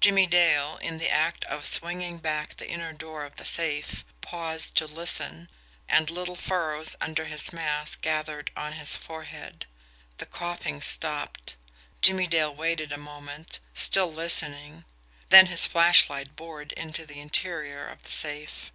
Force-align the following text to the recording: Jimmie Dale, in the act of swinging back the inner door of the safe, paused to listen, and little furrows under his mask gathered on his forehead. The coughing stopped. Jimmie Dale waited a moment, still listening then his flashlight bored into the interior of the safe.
Jimmie 0.00 0.26
Dale, 0.26 0.76
in 0.78 0.98
the 0.98 1.08
act 1.08 1.44
of 1.44 1.66
swinging 1.66 2.18
back 2.18 2.56
the 2.56 2.68
inner 2.68 2.92
door 2.92 3.22
of 3.24 3.36
the 3.36 3.44
safe, 3.44 4.04
paused 4.20 4.74
to 4.78 4.86
listen, 4.86 5.48
and 5.88 6.10
little 6.10 6.34
furrows 6.34 6.96
under 7.00 7.26
his 7.26 7.52
mask 7.52 8.00
gathered 8.00 8.50
on 8.56 8.72
his 8.72 8.96
forehead. 8.96 9.66
The 10.18 10.26
coughing 10.26 10.80
stopped. 10.80 11.54
Jimmie 12.00 12.26
Dale 12.26 12.52
waited 12.52 12.90
a 12.90 12.98
moment, 12.98 13.60
still 13.72 14.12
listening 14.12 14.84
then 15.28 15.46
his 15.46 15.64
flashlight 15.68 16.34
bored 16.34 16.72
into 16.72 17.06
the 17.06 17.20
interior 17.20 17.86
of 17.86 18.02
the 18.02 18.10
safe. 18.10 18.72